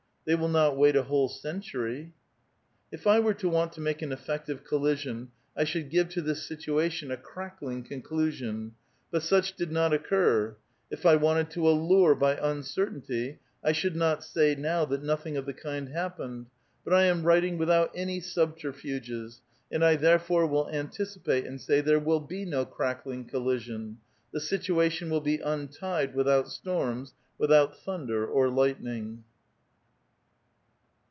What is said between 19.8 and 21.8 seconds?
I therefore will antici pate and